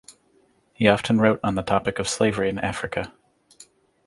He 0.73 0.87
often 0.87 1.21
wrote 1.21 1.39
on 1.43 1.53
the 1.53 1.61
topic 1.61 1.99
of 1.99 2.07
slavery 2.09 2.49
in 2.49 2.57
Africa. 2.57 3.13